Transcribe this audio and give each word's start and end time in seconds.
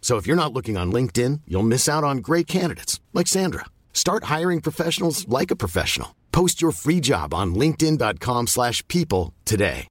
So 0.00 0.16
if 0.16 0.26
you're 0.26 0.34
not 0.34 0.52
looking 0.52 0.76
on 0.76 0.90
LinkedIn, 0.90 1.42
you'll 1.46 1.62
miss 1.62 1.88
out 1.88 2.02
on 2.02 2.18
great 2.18 2.48
candidates 2.48 2.98
like 3.12 3.28
Sandra. 3.28 3.66
Start 3.92 4.24
hiring 4.24 4.60
professionals 4.60 5.28
like 5.28 5.52
a 5.52 5.56
professional. 5.56 6.16
Post 6.32 6.60
your 6.60 6.72
free 6.72 7.00
job 7.00 7.32
on 7.32 7.54
linkedin.com/people 7.54 9.32
today. 9.44 9.86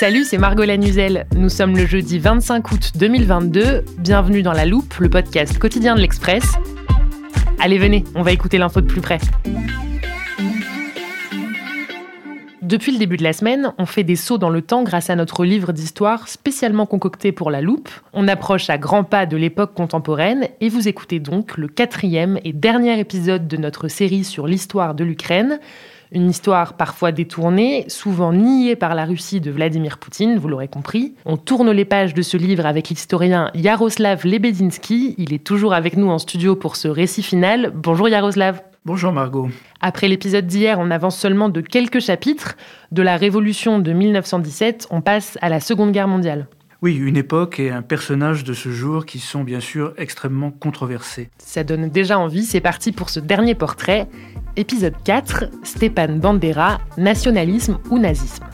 Salut, 0.00 0.24
c'est 0.24 0.38
Margot 0.38 0.64
Lanuzel. 0.64 1.26
Nous 1.36 1.50
sommes 1.50 1.76
le 1.76 1.84
jeudi 1.84 2.18
25 2.18 2.72
août 2.72 2.92
2022. 2.94 3.84
Bienvenue 3.98 4.42
dans 4.42 4.54
La 4.54 4.64
Loupe, 4.64 4.94
le 4.94 5.10
podcast 5.10 5.58
quotidien 5.58 5.94
de 5.94 6.00
l'Express. 6.00 6.42
Allez, 7.58 7.76
venez, 7.76 8.04
on 8.14 8.22
va 8.22 8.32
écouter 8.32 8.56
l'info 8.56 8.80
de 8.80 8.86
plus 8.86 9.02
près. 9.02 9.18
Depuis 12.70 12.92
le 12.92 12.98
début 12.98 13.16
de 13.16 13.24
la 13.24 13.32
semaine, 13.32 13.72
on 13.78 13.84
fait 13.84 14.04
des 14.04 14.14
sauts 14.14 14.38
dans 14.38 14.48
le 14.48 14.62
temps 14.62 14.84
grâce 14.84 15.10
à 15.10 15.16
notre 15.16 15.44
livre 15.44 15.72
d'histoire 15.72 16.28
spécialement 16.28 16.86
concocté 16.86 17.32
pour 17.32 17.50
la 17.50 17.60
loupe. 17.60 17.88
On 18.12 18.28
approche 18.28 18.70
à 18.70 18.78
grands 18.78 19.02
pas 19.02 19.26
de 19.26 19.36
l'époque 19.36 19.74
contemporaine 19.74 20.46
et 20.60 20.68
vous 20.68 20.86
écoutez 20.86 21.18
donc 21.18 21.58
le 21.58 21.66
quatrième 21.66 22.38
et 22.44 22.52
dernier 22.52 23.00
épisode 23.00 23.48
de 23.48 23.56
notre 23.56 23.88
série 23.88 24.22
sur 24.22 24.46
l'histoire 24.46 24.94
de 24.94 25.02
l'Ukraine. 25.02 25.58
Une 26.12 26.30
histoire 26.30 26.74
parfois 26.74 27.10
détournée, 27.10 27.86
souvent 27.88 28.32
niée 28.32 28.76
par 28.76 28.94
la 28.94 29.04
Russie 29.04 29.40
de 29.40 29.50
Vladimir 29.50 29.98
Poutine, 29.98 30.38
vous 30.38 30.46
l'aurez 30.46 30.68
compris. 30.68 31.14
On 31.24 31.36
tourne 31.36 31.72
les 31.72 31.84
pages 31.84 32.14
de 32.14 32.22
ce 32.22 32.36
livre 32.36 32.66
avec 32.66 32.88
l'historien 32.88 33.50
Yaroslav 33.54 34.24
Lebedinsky. 34.24 35.16
Il 35.18 35.34
est 35.34 35.42
toujours 35.42 35.74
avec 35.74 35.96
nous 35.96 36.08
en 36.08 36.20
studio 36.20 36.54
pour 36.54 36.76
ce 36.76 36.86
récit 36.86 37.24
final. 37.24 37.72
Bonjour 37.74 38.08
Yaroslav. 38.08 38.62
Bonjour 38.86 39.12
Margot. 39.12 39.50
Après 39.82 40.08
l'épisode 40.08 40.46
d'hier, 40.46 40.78
on 40.80 40.90
avance 40.90 41.18
seulement 41.18 41.50
de 41.50 41.60
quelques 41.60 42.00
chapitres. 42.00 42.56
De 42.92 43.02
la 43.02 43.18
Révolution 43.18 43.78
de 43.78 43.92
1917, 43.92 44.86
on 44.90 45.02
passe 45.02 45.36
à 45.42 45.50
la 45.50 45.60
Seconde 45.60 45.92
Guerre 45.92 46.08
mondiale. 46.08 46.48
Oui, 46.80 46.96
une 46.96 47.18
époque 47.18 47.60
et 47.60 47.70
un 47.70 47.82
personnage 47.82 48.42
de 48.42 48.54
ce 48.54 48.70
jour 48.70 49.04
qui 49.04 49.18
sont 49.18 49.44
bien 49.44 49.60
sûr 49.60 49.92
extrêmement 49.98 50.50
controversés. 50.50 51.28
Ça 51.36 51.62
donne 51.62 51.90
déjà 51.90 52.18
envie, 52.18 52.44
c'est 52.44 52.62
parti 52.62 52.90
pour 52.90 53.10
ce 53.10 53.20
dernier 53.20 53.54
portrait. 53.54 54.08
Épisode 54.56 54.94
4, 55.04 55.44
Stepan 55.62 56.16
Bandera, 56.16 56.78
nationalisme 56.96 57.78
ou 57.90 57.98
nazisme. 57.98 58.46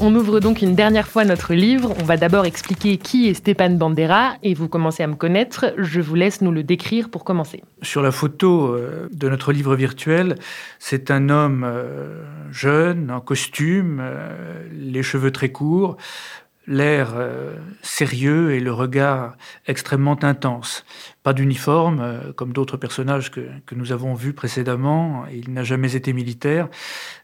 On 0.00 0.14
ouvre 0.14 0.38
donc 0.38 0.62
une 0.62 0.76
dernière 0.76 1.08
fois 1.08 1.24
notre 1.24 1.54
livre. 1.54 1.92
On 2.00 2.04
va 2.04 2.16
d'abord 2.16 2.46
expliquer 2.46 2.98
qui 2.98 3.28
est 3.28 3.34
Stepan 3.34 3.70
Bandera 3.70 4.36
et 4.44 4.54
vous 4.54 4.68
commencez 4.68 5.02
à 5.02 5.08
me 5.08 5.16
connaître. 5.16 5.74
Je 5.76 6.00
vous 6.00 6.14
laisse 6.14 6.40
nous 6.40 6.52
le 6.52 6.62
décrire 6.62 7.08
pour 7.08 7.24
commencer. 7.24 7.64
Sur 7.82 8.00
la 8.00 8.12
photo 8.12 8.68
euh, 8.68 9.08
de 9.12 9.28
notre 9.28 9.50
livre 9.50 9.74
virtuel, 9.74 10.36
c'est 10.78 11.10
un 11.10 11.28
homme 11.30 11.64
euh, 11.66 12.22
jeune, 12.52 13.10
en 13.10 13.20
costume, 13.20 13.98
euh, 14.00 14.62
les 14.72 15.02
cheveux 15.02 15.32
très 15.32 15.48
courts, 15.48 15.96
l'air 16.68 17.14
sérieux 17.82 18.52
et 18.52 18.60
le 18.60 18.72
regard 18.72 19.36
extrêmement 19.66 20.22
intense. 20.22 20.84
Pas 21.28 21.34
d'uniforme, 21.34 22.32
comme 22.36 22.54
d'autres 22.54 22.78
personnages 22.78 23.30
que, 23.30 23.40
que 23.66 23.74
nous 23.74 23.92
avons 23.92 24.14
vus 24.14 24.32
précédemment. 24.32 25.26
Il 25.30 25.52
n'a 25.52 25.62
jamais 25.62 25.94
été 25.94 26.14
militaire 26.14 26.70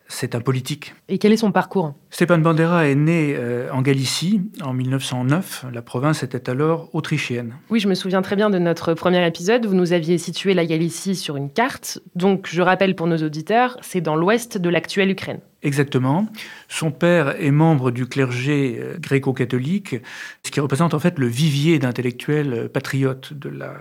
c'est 0.09 0.35
un 0.35 0.41
politique. 0.41 0.95
Et 1.09 1.19
quel 1.19 1.33
est 1.33 1.39
son 1.39 1.53
parcours? 1.53 1.95
Stepan 2.11 2.39
Bandera 2.39 2.87
est 2.87 2.95
né 2.95 3.35
euh, 3.37 3.71
en 3.73 3.83
Galicie 3.83 4.43
en 4.63 4.73
1909. 4.73 5.67
La 5.73 5.83
province 5.83 6.23
était 6.23 6.51
alors 6.51 6.91
autrichienne. 6.93 7.55
Oui, 7.71 7.81
je 7.81 7.89
me 7.89 7.95
souviens 7.95 8.23
très 8.23 8.37
bien 8.37 8.51
de 8.51 8.59
notre 8.59 8.95
premier 8.95 9.27
épisode. 9.27 9.67
Vous 9.67 9.75
nous 9.75 9.93
aviez 9.93 10.19
situé 10.19 10.55
la 10.55 10.67
Galicie 10.67 11.17
sur 11.17 11.37
une 11.37 11.51
carte. 11.51 12.01
Donc, 12.15 12.49
je 12.51 12.63
rappelle 12.63 12.95
pour 12.95 13.07
nos 13.07 13.19
auditeurs, 13.19 13.77
c'est 13.81 14.01
dans 14.01 14.17
l'ouest 14.17 14.59
de 14.59 14.69
l'actuelle 14.69 15.11
Ukraine. 15.11 15.41
Exactement. 15.63 16.29
Son 16.69 16.91
père 16.91 17.41
est 17.43 17.51
membre 17.51 17.91
du 17.91 18.07
clergé 18.07 18.79
euh, 18.79 18.99
gréco-catholique, 18.99 19.97
ce 20.45 20.51
qui 20.51 20.61
représente 20.61 20.93
en 20.93 20.99
fait 20.99 21.19
le 21.19 21.27
vivier 21.27 21.79
d'intellectuels 21.79 22.53
euh, 22.53 22.69
patriotes 22.69 23.33
de 23.33 23.49
la 23.49 23.79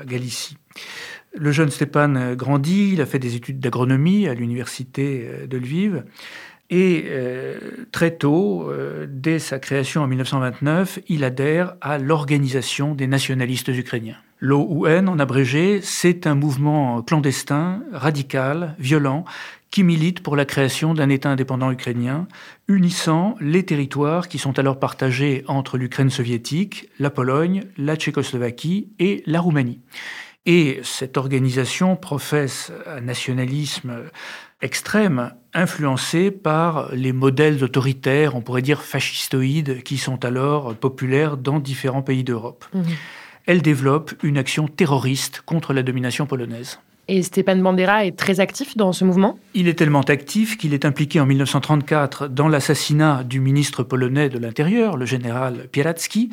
Le 1.35 1.51
jeune 1.51 1.71
Stéphane 1.71 2.35
grandit, 2.35 2.91
il 2.93 3.01
a 3.01 3.05
fait 3.05 3.19
des 3.19 3.35
études 3.35 3.59
d'agronomie 3.59 4.27
à 4.27 4.33
l'université 4.33 5.47
de 5.47 5.57
Lviv. 5.57 6.03
Et 6.69 7.05
euh, 7.07 7.59
très 7.91 8.11
tôt, 8.15 8.69
euh, 8.69 9.05
dès 9.09 9.39
sa 9.39 9.59
création 9.59 10.01
en 10.01 10.07
1929, 10.07 10.99
il 11.07 11.23
adhère 11.23 11.75
à 11.81 11.97
l'Organisation 11.97 12.95
des 12.95 13.07
nationalistes 13.07 13.67
ukrainiens. 13.67 14.17
L'OUN, 14.39 15.07
en 15.07 15.19
abrégé, 15.19 15.79
c'est 15.81 16.27
un 16.27 16.35
mouvement 16.35 17.01
clandestin, 17.01 17.83
radical, 17.91 18.75
violent, 18.79 19.23
qui 19.71 19.83
milite 19.83 20.21
pour 20.21 20.35
la 20.35 20.45
création 20.45 20.93
d'un 20.93 21.09
État 21.09 21.29
indépendant 21.31 21.71
ukrainien, 21.71 22.27
unissant 22.67 23.35
les 23.39 23.63
territoires 23.63 24.27
qui 24.27 24.37
sont 24.37 24.59
alors 24.59 24.79
partagés 24.79 25.43
entre 25.47 25.77
l'Ukraine 25.77 26.09
soviétique, 26.09 26.89
la 26.99 27.09
Pologne, 27.09 27.63
la 27.77 27.95
Tchécoslovaquie 27.95 28.89
et 28.99 29.23
la 29.25 29.41
Roumanie. 29.41 29.81
Et 30.45 30.79
cette 30.83 31.17
organisation 31.17 31.95
professe 31.95 32.71
un 32.85 33.01
nationalisme 33.01 34.03
extrême, 34.61 35.31
influencé 35.53 36.31
par 36.31 36.93
les 36.93 37.13
modèles 37.13 37.63
autoritaires, 37.63 38.35
on 38.35 38.41
pourrait 38.41 38.61
dire 38.61 38.81
fascistoïdes, 38.81 39.83
qui 39.83 39.97
sont 39.97 40.25
alors 40.25 40.75
populaires 40.75 41.37
dans 41.37 41.59
différents 41.59 42.01
pays 42.01 42.23
d'Europe. 42.23 42.65
Mmh. 42.73 42.81
Elle 43.45 43.61
développe 43.61 44.13
une 44.23 44.37
action 44.37 44.67
terroriste 44.67 45.41
contre 45.45 45.73
la 45.73 45.83
domination 45.83 46.25
polonaise. 46.25 46.79
Et 47.09 47.21
Stepan 47.21 47.57
Bandera 47.57 48.05
est 48.05 48.17
très 48.17 48.39
actif 48.39 48.77
dans 48.77 48.93
ce 48.93 49.03
mouvement 49.03 49.37
Il 49.53 49.67
est 49.67 49.73
tellement 49.73 50.01
actif 50.01 50.57
qu'il 50.57 50.73
est 50.73 50.85
impliqué 50.85 51.19
en 51.19 51.25
1934 51.25 52.29
dans 52.29 52.47
l'assassinat 52.47 53.25
du 53.25 53.41
ministre 53.41 53.83
polonais 53.83 54.29
de 54.29 54.39
l'Intérieur, 54.39 54.95
le 54.95 55.05
général 55.05 55.67
Pieracki. 55.69 56.29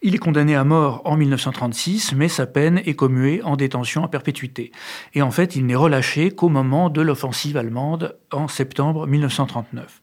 Il 0.00 0.14
est 0.14 0.18
condamné 0.18 0.56
à 0.56 0.64
mort 0.64 1.02
en 1.04 1.16
1936, 1.16 2.14
mais 2.16 2.28
sa 2.28 2.46
peine 2.46 2.80
est 2.86 2.94
commuée 2.94 3.42
en 3.42 3.56
détention 3.56 4.02
à 4.02 4.08
perpétuité. 4.08 4.72
Et 5.12 5.20
en 5.20 5.30
fait, 5.30 5.56
il 5.56 5.66
n'est 5.66 5.74
relâché 5.74 6.30
qu'au 6.30 6.48
moment 6.48 6.88
de 6.88 7.02
l'offensive 7.02 7.58
allemande 7.58 8.16
en 8.32 8.48
septembre 8.48 9.06
1939. 9.06 10.00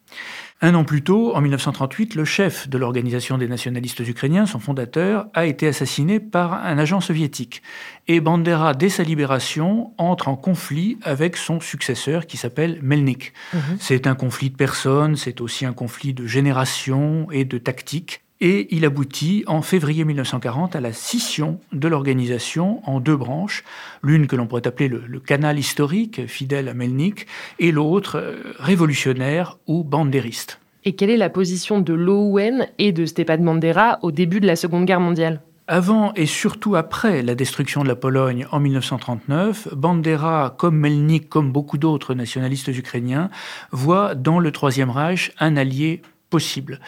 Un 0.64 0.76
an 0.76 0.84
plus 0.84 1.02
tôt, 1.02 1.36
en 1.36 1.42
1938, 1.42 2.14
le 2.14 2.24
chef 2.24 2.70
de 2.70 2.78
l'Organisation 2.78 3.40
des 3.40 3.48
nationalistes 3.48 4.00
ukrainiens, 4.08 4.46
son 4.46 4.60
fondateur, 4.60 5.26
a 5.34 5.48
été 5.48 5.68
assassiné 5.68 6.20
par 6.20 6.54
un 6.54 6.78
agent 6.78 7.02
soviétique. 7.02 7.64
Et 8.08 8.20
Bandera, 8.20 8.76
dès 8.76 8.90
sa 8.90 9.02
libération, 9.02 9.92
entre 9.98 10.28
en 10.28 10.36
conflit 10.36 11.00
avec 11.02 11.36
son 11.36 11.60
successeur 11.60 12.28
qui 12.28 12.38
s'appelle 12.38 12.78
Melnik. 12.84 13.34
Mhm. 13.56 13.78
C'est 13.80 14.06
un 14.06 14.14
conflit 14.14 14.52
de 14.52 14.56
personnes, 14.56 15.16
c'est 15.16 15.42
aussi 15.42 15.66
un 15.66 15.74
conflit 15.74 16.14
de 16.14 16.28
génération 16.28 17.28
et 17.32 17.44
de 17.44 17.58
tactique. 17.58 18.22
Et 18.44 18.76
il 18.76 18.86
aboutit 18.86 19.44
en 19.46 19.62
février 19.62 20.04
1940 20.04 20.76
à 20.76 20.82
la 20.82 20.94
scission 20.94 21.60
de 21.72 21.88
l'organisation 21.88 22.82
en 22.90 23.00
deux 23.00 23.16
branches, 23.16 23.64
l'une 24.02 24.26
que 24.26 24.36
l'on 24.36 24.48
pourrait 24.48 24.66
appeler 24.66 24.90
le, 24.90 25.04
le, 25.08 25.20
canal 25.20 25.60
historique, 25.60 26.26
fidèle 26.26 26.68
à 26.68 26.74
Melnik, 26.74 27.28
et 27.60 27.72
l'autre 27.72 28.18
euh, 28.18 28.54
révolutionnaire 28.58 29.60
ou 29.68 29.84
bandériste. 29.84 30.60
Et 30.84 30.94
quelle 30.94 31.12
est 31.12 31.18
la 31.18 31.30
position 31.30 31.80
de 31.80 31.94
l'OUN 31.94 32.66
et 32.80 32.92
de 32.92 33.06
Stepan 33.06 33.38
Bandera 33.38 34.00
au 34.02 34.12
début 34.12 34.40
de 34.40 34.48
la 34.48 34.56
Seconde 34.56 34.86
Guerre 34.86 35.00
mondiale? 35.00 35.42
Avant 35.68 36.12
et 36.16 36.26
surtout 36.26 36.76
après 36.76 37.22
la 37.22 37.36
destruction 37.36 37.84
de 37.84 37.88
la 37.88 37.96
Pologne 37.96 38.48
en 38.52 38.60
1939, 38.60 39.70
Bandera, 39.76 40.56
comme 40.58 40.76
Melnik, 40.76 41.30
comme 41.30 41.52
beaucoup 41.52 41.78
d'autres 41.78 42.16
nationalistes 42.16 42.68
ukrainiens, 42.70 43.30
voit 43.72 44.16
dans 44.16 44.40
le 44.40 44.52
Troisième 44.52 44.90
Reich 44.90 45.32
un 45.40 45.56
allié 45.56 46.02
possible. 46.32 46.80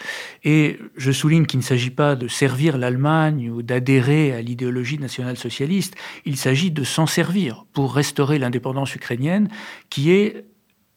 Et 0.42 0.80
je 0.96 1.12
souligne 1.12 1.46
qu'il 1.46 1.60
ne 1.60 1.64
s'agit 1.64 1.90
pas 1.90 2.16
de 2.16 2.26
servir 2.26 2.76
l'Allemagne 2.78 3.50
ou 3.50 3.62
d'adhérer 3.62 4.32
à 4.32 4.40
l'idéologie 4.42 4.98
nationale-socialiste, 4.98 5.94
il 6.24 6.36
s'agit 6.36 6.72
de 6.72 6.82
s'en 6.82 7.06
servir 7.06 7.64
pour 7.72 7.94
restaurer 7.94 8.40
l'indépendance 8.40 8.96
ukrainienne, 8.96 9.48
qui 9.90 10.10
est 10.10 10.44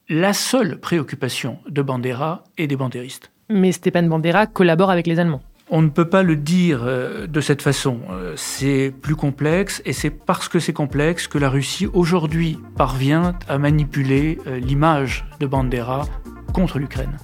la 0.10 0.34
seule 0.34 0.80
préoccupation 0.80 1.60
de 1.68 1.82
Bandera 1.82 2.44
et 2.58 2.66
des 2.66 2.78
bandéristes. 2.78 3.32
Mais 3.50 3.72
Stepan 3.72 4.04
Bandera 4.04 4.48
collabore 4.48 4.90
avec 4.90 5.06
les 5.06 5.20
Allemands. 5.20 5.44
On 5.70 5.82
ne 5.82 5.90
peut 5.90 6.08
pas 6.08 6.24
le 6.24 6.38
dire 6.38 6.84
euh, 6.86 7.28
de 7.28 7.42
cette 7.42 7.62
façon. 7.62 8.00
Euh, 8.10 8.34
c'est 8.38 8.94
plus 9.02 9.18
complexe 9.18 9.82
et 9.84 9.92
c'est 9.92 10.10
parce 10.10 10.48
que 10.48 10.60
c'est 10.60 10.72
complexe 10.72 11.28
que 11.28 11.38
la 11.38 11.50
Russie 11.50 11.88
aujourd'hui 11.92 12.58
parvient 12.78 13.34
à 13.50 13.58
manipuler 13.58 14.40
euh, 14.48 14.60
l'image 14.60 15.26
de 15.42 15.46
Bandera 15.46 16.06
contre 16.54 16.80
l'Ukraine. 16.80 17.18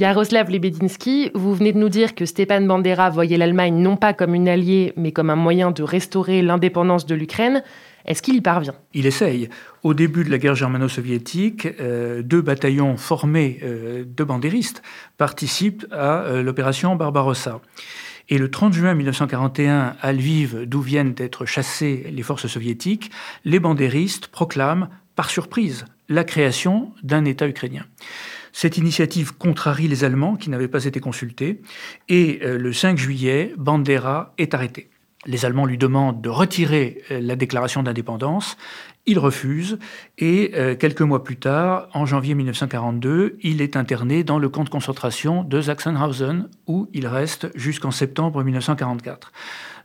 Yaroslav 0.00 0.48
Lebedinsky, 0.48 1.30
vous 1.34 1.54
venez 1.54 1.74
de 1.74 1.78
nous 1.78 1.90
dire 1.90 2.14
que 2.14 2.24
Stepan 2.24 2.62
Bandera 2.62 3.10
voyait 3.10 3.36
l'Allemagne 3.36 3.74
non 3.82 3.98
pas 3.98 4.14
comme 4.14 4.34
une 4.34 4.48
alliée, 4.48 4.94
mais 4.96 5.12
comme 5.12 5.28
un 5.28 5.36
moyen 5.36 5.72
de 5.72 5.82
restaurer 5.82 6.40
l'indépendance 6.40 7.04
de 7.04 7.14
l'Ukraine. 7.14 7.62
Est-ce 8.06 8.22
qu'il 8.22 8.34
y 8.34 8.40
parvient? 8.40 8.72
Il 8.94 9.04
essaye. 9.04 9.50
Au 9.82 9.92
début 9.92 10.24
de 10.24 10.30
la 10.30 10.38
guerre 10.38 10.54
germano-soviétique, 10.54 11.68
euh, 11.80 12.22
deux 12.22 12.40
bataillons 12.40 12.96
formés 12.96 13.60
euh, 13.62 14.04
de 14.06 14.24
bandéristes 14.24 14.82
participent 15.18 15.84
à 15.92 16.22
euh, 16.22 16.42
l'opération 16.42 16.96
Barbarossa. 16.96 17.60
Et 18.30 18.38
le 18.38 18.50
30 18.50 18.72
juin 18.72 18.94
1941, 18.94 19.96
à 20.00 20.12
Lviv, 20.14 20.64
d'où 20.64 20.80
viennent 20.80 21.12
d'être 21.12 21.44
chassées 21.44 22.06
les 22.10 22.22
forces 22.22 22.46
soviétiques, 22.46 23.10
les 23.44 23.60
bandéristes 23.60 24.28
proclament, 24.28 24.88
par 25.14 25.28
surprise, 25.28 25.84
la 26.08 26.24
création 26.24 26.92
d'un 27.02 27.26
État 27.26 27.46
ukrainien. 27.46 27.84
Cette 28.52 28.78
initiative 28.78 29.36
contrarie 29.36 29.88
les 29.88 30.04
Allemands 30.04 30.36
qui 30.36 30.50
n'avaient 30.50 30.68
pas 30.68 30.84
été 30.84 31.00
consultés, 31.00 31.60
et 32.08 32.40
le 32.42 32.72
5 32.72 32.98
juillet, 32.98 33.54
Bandera 33.56 34.34
est 34.38 34.54
arrêté. 34.54 34.90
Les 35.26 35.44
Allemands 35.44 35.66
lui 35.66 35.76
demandent 35.76 36.22
de 36.22 36.30
retirer 36.30 37.02
euh, 37.10 37.20
la 37.20 37.36
déclaration 37.36 37.82
d'indépendance. 37.82 38.56
Il 39.04 39.18
refuse 39.18 39.78
et 40.16 40.52
euh, 40.54 40.74
quelques 40.74 41.02
mois 41.02 41.24
plus 41.24 41.36
tard, 41.36 41.88
en 41.92 42.06
janvier 42.06 42.34
1942, 42.34 43.36
il 43.42 43.60
est 43.60 43.76
interné 43.76 44.24
dans 44.24 44.38
le 44.38 44.48
camp 44.48 44.64
de 44.64 44.70
concentration 44.70 45.44
de 45.44 45.60
Sachsenhausen 45.60 46.48
où 46.66 46.88
il 46.94 47.06
reste 47.06 47.50
jusqu'en 47.54 47.90
septembre 47.90 48.42
1944. 48.42 49.32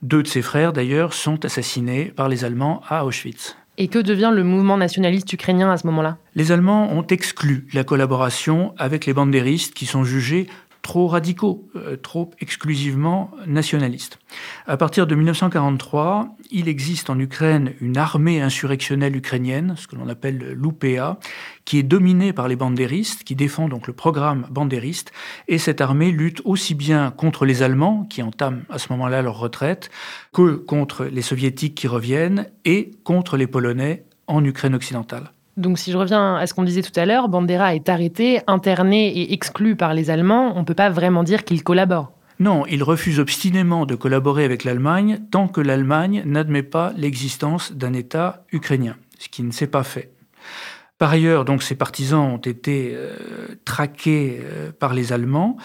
Deux 0.01 0.23
de 0.23 0.27
ses 0.27 0.41
frères, 0.41 0.71
d'ailleurs, 0.71 1.13
sont 1.13 1.43
assassinés 1.43 2.13
par 2.15 2.29
les 2.29 2.45
Allemands 2.45 2.81
à 2.87 3.05
Auschwitz. 3.05 3.57
Et 3.77 3.89
que 3.89 3.99
devient 3.99 4.31
le 4.33 4.43
mouvement 4.43 4.77
nationaliste 4.77 5.31
ukrainien 5.33 5.69
à 5.69 5.77
ce 5.77 5.85
moment-là? 5.87 6.17
Les 6.35 6.51
Allemands 6.51 6.91
ont 6.93 7.05
exclu 7.07 7.67
la 7.73 7.83
collaboration 7.83 8.73
avec 8.77 9.05
les 9.05 9.13
bandéristes 9.13 9.73
qui 9.73 9.85
sont 9.85 10.03
jugés 10.03 10.47
trop 10.85 11.07
radicaux, 11.07 11.67
euh, 11.75 11.97
trop 11.97 12.29
exclusivement 12.39 13.31
nationalistes. 13.47 14.19
À 14.67 14.77
partir 14.77 15.07
de 15.07 15.15
1943, 15.15 16.35
il 16.51 16.67
existe 16.67 17.09
en 17.09 17.17
Ukraine 17.17 17.73
une 17.81 17.97
armée 17.97 18.39
insurrectionnelle 18.39 19.15
ukrainienne, 19.15 19.73
ce 19.77 19.87
que 19.87 19.95
l'on 19.95 20.07
appelle 20.07 20.37
l'UPA, 20.53 21.17
qui 21.65 21.79
est 21.79 21.83
dominée 21.83 22.33
par 22.33 22.47
les 22.47 22.55
bandéristes, 22.55 23.23
qui 23.23 23.35
défend 23.35 23.67
donc 23.67 23.87
le 23.87 23.93
programme 23.93 24.45
bandériste, 24.51 25.11
et 25.47 25.57
cette 25.57 25.81
armée 25.81 26.11
lutte 26.11 26.43
aussi 26.45 26.75
bien 26.75 27.09
contre 27.09 27.45
les 27.45 27.63
Allemands, 27.63 28.05
qui 28.07 28.21
entament 28.21 28.61
à 28.69 28.77
ce 28.77 28.91
moment-là 28.91 29.23
leur 29.23 29.39
retraite, 29.39 29.89
que 30.33 30.53
contre 30.53 31.05
les 31.05 31.23
Soviétiques 31.23 31.73
qui 31.73 31.87
reviennent, 31.87 32.51
et 32.63 32.91
contre 33.03 33.37
les 33.37 33.47
Polonais 33.47 34.05
en 34.27 34.45
Ukraine 34.45 34.75
occidentale. 34.75 35.34
Donc 35.57 35.79
si 35.79 35.91
je 35.91 35.97
reviens 35.97 36.35
à 36.35 36.47
ce 36.47 36.53
qu'on 36.53 36.63
disait 36.63 36.81
tout 36.81 36.97
à 36.99 37.05
l'heure, 37.05 37.29
Bandera 37.29 37.75
est 37.75 37.87
arrêté, 37.87 38.41
interné 38.47 39.07
et 39.07 39.33
exclu 39.33 39.75
par 39.75 39.93
les 39.93 40.09
Allemands. 40.09 40.53
On 40.55 40.59
ne 40.59 40.65
peut 40.65 40.73
pas 40.73 40.89
vraiment 40.89 41.23
dire 41.23 41.45
qu'il 41.45 41.63
collabore. 41.63 42.11
Non, 42.39 42.65
il 42.65 42.83
refuse 42.83 43.19
obstinément 43.19 43.85
de 43.85 43.95
collaborer 43.95 44.43
avec 44.43 44.65
l'Allemagne 44.65 45.19
tant 45.31 45.47
que 45.47 45.61
l'Allemagne 45.61 46.23
n'admet 46.25 46.63
pas 46.63 46.91
l'existence 46.97 47.71
d'un 47.71 47.93
État 47.93 48.43
ukrainien, 48.51 48.97
ce 49.19 49.29
qui 49.29 49.43
ne 49.43 49.51
s'est 49.51 49.67
pas 49.67 49.83
fait. 49.83 50.11
Par 50.97 51.11
ailleurs, 51.11 51.45
donc, 51.45 51.63
ses 51.63 51.75
partisans 51.75 52.21
ont 52.21 52.37
été 52.37 52.91
euh, 52.93 53.15
traqués 53.65 54.41
euh, 54.41 54.71
par 54.77 54.93
les 54.93 55.13
Allemands. 55.13 55.57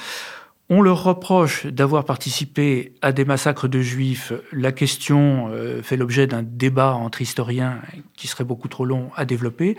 On 0.72 0.82
leur 0.82 1.02
reproche 1.02 1.66
d'avoir 1.66 2.04
participé 2.04 2.94
à 3.02 3.10
des 3.10 3.24
massacres 3.24 3.66
de 3.66 3.80
juifs. 3.80 4.32
La 4.52 4.70
question 4.70 5.48
euh, 5.50 5.82
fait 5.82 5.96
l'objet 5.96 6.28
d'un 6.28 6.44
débat 6.44 6.94
entre 6.94 7.20
historiens 7.22 7.80
qui 8.16 8.28
serait 8.28 8.44
beaucoup 8.44 8.68
trop 8.68 8.84
long 8.84 9.10
à 9.16 9.24
développer. 9.24 9.76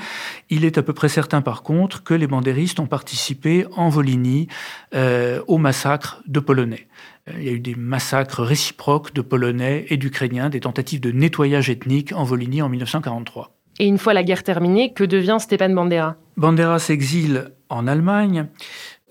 Il 0.50 0.66
est 0.66 0.78
à 0.78 0.84
peu 0.84 0.92
près 0.92 1.08
certain 1.08 1.42
par 1.42 1.64
contre 1.64 2.04
que 2.04 2.14
les 2.14 2.28
bandéristes 2.28 2.82
ont 2.82 2.88
participé 2.88 3.66
en 3.78 3.88
Volhynie 3.88 4.50
euh, 4.94 5.42
au 5.48 5.58
massacre 5.58 6.22
de 6.28 6.42
Polonais. 6.42 6.90
Euh, 7.30 7.36
il 7.38 7.44
y 7.46 7.50
a 7.50 7.54
eu 7.54 7.62
des 7.62 7.76
massacres 7.76 8.44
réciproques 8.44 9.14
de 9.14 9.22
Polonais 9.22 9.86
et 9.88 9.96
d'Ukrainiens, 9.96 10.50
des 10.50 10.60
tentatives 10.60 11.00
de 11.00 11.12
nettoyage 11.14 11.70
ethnique 11.70 12.12
en 12.12 12.26
Volhynie 12.26 12.62
en 12.62 12.68
1943. 12.68 13.56
Et 13.80 13.88
une 13.88 13.98
fois 13.98 14.14
la 14.14 14.24
guerre 14.24 14.44
terminée, 14.44 14.92
que 14.92 15.06
devient 15.06 15.38
Stepan 15.40 15.70
Bandera? 15.70 16.18
Bandera 16.36 16.80
s'exile 16.80 17.52
en 17.70 17.88
Allemagne 17.88 18.48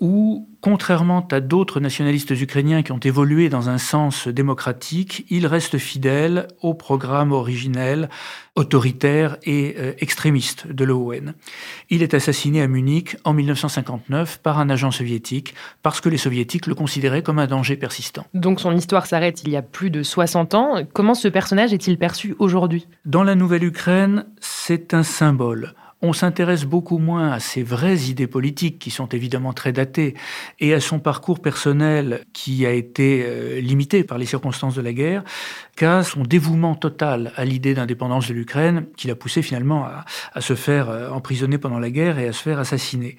où, 0.01 0.49
contrairement 0.61 1.25
à 1.31 1.39
d'autres 1.39 1.79
nationalistes 1.79 2.31
ukrainiens 2.31 2.81
qui 2.81 2.91
ont 2.91 2.99
évolué 2.99 3.49
dans 3.49 3.69
un 3.69 3.77
sens 3.77 4.27
démocratique, 4.27 5.25
il 5.29 5.45
reste 5.45 5.77
fidèle 5.77 6.47
au 6.61 6.73
programme 6.73 7.31
originel, 7.31 8.09
autoritaire 8.55 9.37
et 9.43 9.75
euh, 9.77 9.93
extrémiste 9.99 10.67
de 10.67 10.83
l'ON. 10.83 11.33
Il 11.91 12.01
est 12.01 12.15
assassiné 12.15 12.61
à 12.63 12.67
Munich 12.67 13.15
en 13.23 13.33
1959 13.33 14.39
par 14.39 14.59
un 14.59 14.69
agent 14.71 14.91
soviétique 14.91 15.53
parce 15.83 16.01
que 16.01 16.09
les 16.09 16.17
soviétiques 16.17 16.65
le 16.65 16.73
considéraient 16.75 17.23
comme 17.23 17.39
un 17.39 17.47
danger 17.47 17.77
persistant. 17.77 18.25
Donc 18.33 18.59
son 18.59 18.75
histoire 18.75 19.05
s'arrête 19.05 19.43
il 19.43 19.51
y 19.51 19.55
a 19.55 19.61
plus 19.61 19.91
de 19.91 20.01
60 20.01 20.55
ans. 20.55 20.81
Comment 20.93 21.13
ce 21.13 21.27
personnage 21.27 21.73
est-il 21.73 21.99
perçu 21.99 22.35
aujourd'hui? 22.39 22.87
Dans 23.05 23.23
la 23.23 23.35
nouvelle 23.35 23.63
Ukraine, 23.63 24.25
c'est 24.39 24.95
un 24.95 25.03
symbole 25.03 25.75
on 26.01 26.13
s'intéresse 26.13 26.65
beaucoup 26.65 26.97
moins 26.97 27.31
à 27.31 27.39
ses 27.39 27.63
vraies 27.63 28.09
idées 28.09 28.27
politiques, 28.27 28.79
qui 28.79 28.89
sont 28.91 29.07
évidemment 29.07 29.53
très 29.53 29.71
datées, 29.71 30.15
et 30.59 30.73
à 30.73 30.79
son 30.79 30.99
parcours 30.99 31.39
personnel, 31.39 32.25
qui 32.33 32.65
a 32.65 32.71
été 32.71 33.23
euh, 33.25 33.61
limité 33.61 34.03
par 34.03 34.17
les 34.17 34.25
circonstances 34.25 34.75
de 34.75 34.81
la 34.81 34.93
guerre, 34.93 35.23
qu'à 35.75 36.03
son 36.03 36.23
dévouement 36.23 36.75
total 36.75 37.31
à 37.35 37.45
l'idée 37.45 37.73
d'indépendance 37.73 38.27
de 38.27 38.33
l'Ukraine, 38.33 38.85
qui 38.97 39.07
l'a 39.07 39.15
poussé 39.15 39.41
finalement 39.41 39.85
à, 40.33 40.41
se 40.41 40.55
faire 40.55 40.89
euh, 40.89 41.09
emprisonner 41.09 41.57
pendant 41.57 41.79
la 41.79 41.91
guerre 41.91 42.19
et 42.19 42.27
à 42.27 42.33
se 42.33 42.41
faire 42.41 42.59
assassiner. 42.59 43.17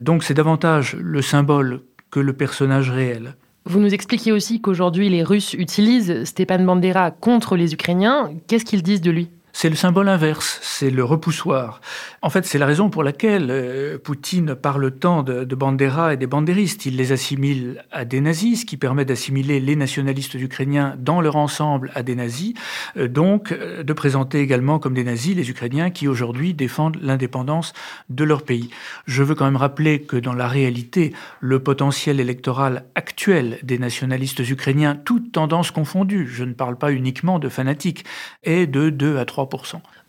Donc 0.00 0.24
c'est 0.24 0.34
davantage 0.34 0.96
le 0.96 1.22
symbole 1.22 1.82
que 2.10 2.20
le 2.20 2.32
personnage 2.32 2.90
réel. 2.90 3.36
Vous 3.66 3.80
nous 3.80 3.94
expliquez 3.94 4.30
aussi 4.30 4.60
qu'aujourd'hui 4.60 5.08
les 5.08 5.22
Russes 5.22 5.54
utilisent 5.54 6.24
Stepan 6.24 6.60
Bandera 6.60 7.10
contre 7.10 7.56
les 7.56 7.72
Ukrainiens. 7.72 8.30
Qu'est-ce 8.46 8.64
qu'ils 8.64 8.82
disent 8.82 9.00
de 9.00 9.10
lui? 9.10 9.30
C'est 9.56 9.70
le 9.70 9.76
symbole 9.76 10.08
inverse, 10.08 10.58
c'est 10.62 10.90
le 10.90 11.04
repoussoir. 11.04 11.80
En 12.22 12.28
fait, 12.28 12.44
c'est 12.44 12.58
la 12.58 12.66
raison 12.66 12.90
pour 12.90 13.04
laquelle 13.04 13.46
euh, 13.50 13.98
Poutine 13.98 14.56
parle 14.56 14.90
tant 14.90 15.22
de, 15.22 15.44
de 15.44 15.54
Bandera 15.54 16.12
et 16.12 16.16
des 16.16 16.26
bandéristes. 16.26 16.86
Il 16.86 16.96
les 16.96 17.12
assimile 17.12 17.84
à 17.92 18.04
des 18.04 18.20
nazis, 18.20 18.62
ce 18.62 18.66
qui 18.66 18.76
permet 18.76 19.04
d'assimiler 19.04 19.60
les 19.60 19.76
nationalistes 19.76 20.34
ukrainiens 20.34 20.96
dans 20.98 21.20
leur 21.20 21.36
ensemble 21.36 21.92
à 21.94 22.02
des 22.02 22.16
nazis, 22.16 22.54
euh, 22.96 23.06
donc 23.06 23.52
euh, 23.52 23.84
de 23.84 23.92
présenter 23.92 24.40
également 24.40 24.80
comme 24.80 24.92
des 24.92 25.04
nazis 25.04 25.36
les 25.36 25.48
Ukrainiens 25.48 25.90
qui 25.90 26.08
aujourd'hui 26.08 26.52
défendent 26.52 26.98
l'indépendance 27.00 27.74
de 28.10 28.24
leur 28.24 28.42
pays. 28.42 28.70
Je 29.06 29.22
veux 29.22 29.36
quand 29.36 29.44
même 29.44 29.56
rappeler 29.56 30.02
que 30.02 30.16
dans 30.16 30.34
la 30.34 30.48
réalité, 30.48 31.14
le 31.38 31.60
potentiel 31.60 32.18
électoral 32.18 32.86
actuel 32.96 33.60
des 33.62 33.78
nationalistes 33.78 34.40
ukrainiens, 34.40 34.96
toutes 34.96 35.30
tendances 35.30 35.70
confondues, 35.70 36.26
je 36.26 36.42
ne 36.42 36.54
parle 36.54 36.76
pas 36.76 36.90
uniquement 36.90 37.38
de 37.38 37.48
fanatiques, 37.48 38.04
est 38.42 38.66
de 38.66 38.90
2 38.90 39.18
à 39.18 39.24
3 39.24 39.43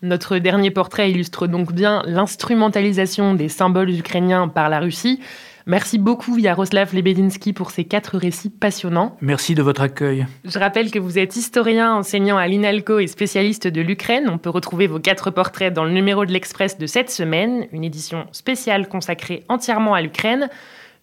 notre 0.01 0.37
dernier 0.37 0.71
portrait 0.71 1.11
illustre 1.11 1.47
donc 1.47 1.73
bien 1.73 2.03
l'instrumentalisation 2.05 3.33
des 3.33 3.49
symboles 3.49 3.89
ukrainiens 3.89 4.47
par 4.47 4.69
la 4.69 4.79
Russie. 4.79 5.19
Merci 5.67 5.97
beaucoup 5.97 6.37
Yaroslav 6.37 6.93
Lebedinsky 6.93 7.51
pour 7.51 7.71
ces 7.71 7.85
quatre 7.85 8.17
récits 8.19 8.51
passionnants. 8.51 9.17
Merci 9.19 9.55
de 9.55 9.63
votre 9.63 9.81
accueil. 9.81 10.27
Je 10.43 10.59
rappelle 10.59 10.91
que 10.91 10.99
vous 10.99 11.17
êtes 11.17 11.35
historien, 11.35 11.95
enseignant 11.95 12.37
à 12.37 12.47
l'INALCO 12.47 12.99
et 12.99 13.07
spécialiste 13.07 13.67
de 13.67 13.81
l'Ukraine. 13.81 14.29
On 14.29 14.37
peut 14.37 14.51
retrouver 14.51 14.85
vos 14.85 14.99
quatre 14.99 15.31
portraits 15.31 15.73
dans 15.73 15.83
le 15.83 15.91
numéro 15.91 16.23
de 16.23 16.31
l'Express 16.31 16.77
de 16.77 16.85
cette 16.85 17.09
semaine, 17.09 17.65
une 17.71 17.83
édition 17.83 18.27
spéciale 18.31 18.87
consacrée 18.87 19.43
entièrement 19.49 19.95
à 19.95 20.01
l'Ukraine. 20.03 20.49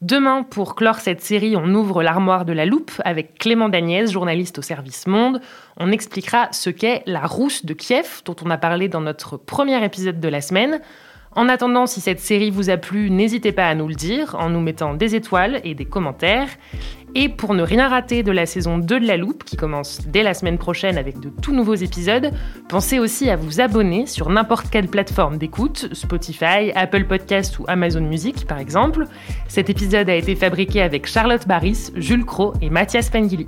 Demain, 0.02 0.42
pour 0.42 0.74
clore 0.74 0.98
cette 0.98 1.20
série, 1.20 1.54
on 1.54 1.72
ouvre 1.76 2.02
l'armoire 2.02 2.44
de 2.44 2.52
la 2.52 2.66
loupe 2.66 2.90
avec 3.04 3.38
Clément 3.38 3.68
Dagnès, 3.68 4.10
journaliste 4.10 4.58
au 4.58 4.62
service 4.62 5.06
Monde. 5.06 5.40
On 5.76 5.92
expliquera 5.92 6.48
ce 6.50 6.70
qu'est 6.70 7.04
la 7.06 7.24
rousse 7.24 7.64
de 7.64 7.72
Kiev, 7.72 8.20
dont 8.24 8.34
on 8.44 8.50
a 8.50 8.58
parlé 8.58 8.88
dans 8.88 9.00
notre 9.00 9.36
premier 9.36 9.82
épisode 9.84 10.18
de 10.18 10.26
la 10.26 10.40
semaine. 10.40 10.80
En 11.34 11.48
attendant, 11.48 11.86
si 11.86 12.02
cette 12.02 12.20
série 12.20 12.50
vous 12.50 12.68
a 12.68 12.76
plu, 12.76 13.10
n'hésitez 13.10 13.52
pas 13.52 13.66
à 13.66 13.74
nous 13.74 13.88
le 13.88 13.94
dire 13.94 14.36
en 14.38 14.50
nous 14.50 14.60
mettant 14.60 14.92
des 14.92 15.14
étoiles 15.14 15.62
et 15.64 15.74
des 15.74 15.86
commentaires. 15.86 16.48
Et 17.14 17.28
pour 17.28 17.54
ne 17.54 17.62
rien 17.62 17.88
rater 17.88 18.22
de 18.22 18.32
la 18.32 18.46
saison 18.46 18.78
2 18.78 19.00
de 19.00 19.06
La 19.06 19.16
Loupe, 19.16 19.44
qui 19.44 19.56
commence 19.56 20.00
dès 20.06 20.22
la 20.22 20.34
semaine 20.34 20.58
prochaine 20.58 20.98
avec 20.98 21.20
de 21.20 21.30
tout 21.30 21.54
nouveaux 21.54 21.74
épisodes, 21.74 22.30
pensez 22.68 22.98
aussi 22.98 23.30
à 23.30 23.36
vous 23.36 23.60
abonner 23.60 24.06
sur 24.06 24.28
n'importe 24.30 24.70
quelle 24.70 24.88
plateforme 24.88 25.38
d'écoute, 25.38 25.88
Spotify, 25.92 26.70
Apple 26.74 27.04
Podcasts 27.04 27.58
ou 27.58 27.64
Amazon 27.66 28.02
Music 28.02 28.46
par 28.46 28.58
exemple. 28.58 29.06
Cet 29.48 29.68
épisode 29.70 30.08
a 30.08 30.14
été 30.14 30.34
fabriqué 30.36 30.82
avec 30.82 31.06
Charlotte 31.06 31.46
Barris, 31.46 31.92
Jules 31.96 32.24
Cro 32.24 32.54
et 32.60 32.70
Mathias 32.70 33.10
Pengili. 33.10 33.46